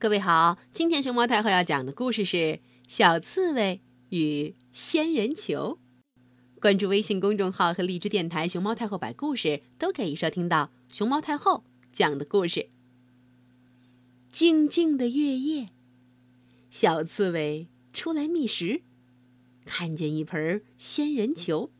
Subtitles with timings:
[0.00, 2.36] 各位好，今天熊猫太后要讲的故事是
[2.88, 5.78] 《小刺猬与仙人球》。
[6.58, 12.70] 关注微信公众号和荔枝电台“熊猫太后摆故事”，都可以收听到熊猫太后讲的故事。
[14.32, 15.68] 静静的月夜，
[16.70, 18.80] 小刺猬出来觅食，
[19.66, 21.70] 看见一盆仙人球。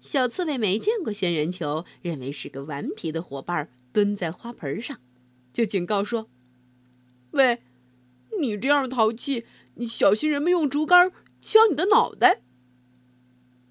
[0.00, 4.98] 小刺猬没见过仙人球，认为是个顽皮的伙伴，蹲在花盆上，
[5.52, 6.30] 就警告说。
[7.36, 7.62] 喂，
[8.40, 12.42] 你这样淘气，你小心人们用竹竿敲你的脑袋。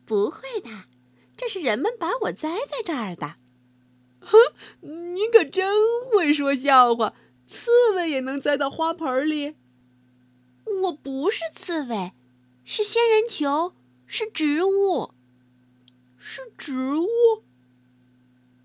[0.06, 0.86] 不会的，
[1.36, 3.36] 这是人们把我栽在这儿的。
[4.20, 4.38] 哼，
[4.82, 5.76] 你可真
[6.10, 7.14] 会说笑话！
[7.48, 9.56] 刺猬也能栽到花盆里？
[10.84, 12.14] 我不是刺猬，
[12.64, 13.76] 是仙人球，
[14.08, 15.12] 是植物，
[16.18, 17.08] 是植物。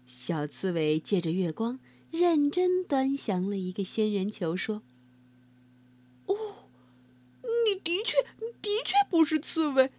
[0.06, 1.78] 小刺猬借着月光，
[2.11, 4.83] 认真端详了一个仙人球，说。
[7.67, 8.22] 你的确，
[8.62, 9.92] 的确不是刺猬。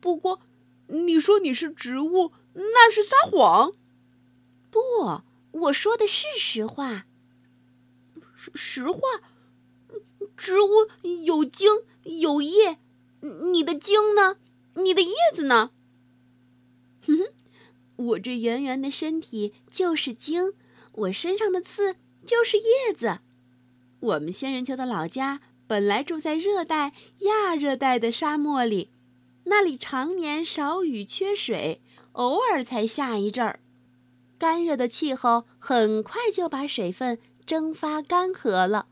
[0.00, 0.40] 不过，
[0.88, 3.72] 你说你是植物，那是撒谎。
[4.70, 4.80] 不，
[5.52, 7.06] 我说的是实话。
[8.34, 9.00] 实实话，
[10.36, 10.88] 植物
[11.24, 11.68] 有茎
[12.02, 12.78] 有叶，
[13.20, 14.38] 你的茎呢？
[14.74, 15.70] 你的叶子呢？
[17.06, 17.26] 哼哼，
[17.96, 20.54] 我这圆圆的身体就是茎，
[20.92, 23.20] 我身上的刺就是叶子。
[24.00, 25.40] 我们仙人球的老家。
[25.72, 28.90] 本来住在热带、亚热带的沙漠里，
[29.44, 31.80] 那里常年少雨缺水，
[32.12, 33.60] 偶尔才下一阵儿。
[34.36, 38.84] 干热的气候很快就把水分蒸发干涸了。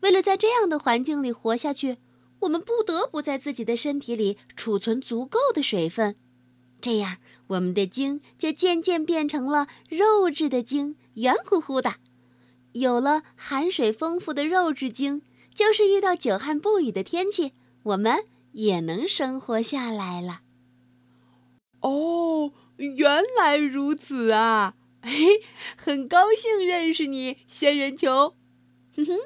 [0.00, 1.96] 为了在这样的环境里活下去，
[2.40, 6.14] 我们不得不在自己的身体里储存足够的水分，
[6.78, 7.16] 这样
[7.46, 11.94] 我们的茎就渐渐变成了肉质的茎，圆乎乎的。
[12.72, 15.22] 有了含水丰富的肉质茎。
[15.54, 20.42] 就是遇到久旱不雨的天气，我们也能生活下来了。
[21.80, 24.74] 哦，原来如此啊！
[25.02, 25.42] 嘿，
[25.76, 28.36] 很高兴认识你，仙人球。
[28.94, 29.18] 哼哼，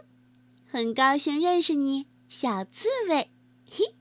[0.66, 3.30] 很高兴认识你，小刺猬。
[3.70, 3.94] 嘿。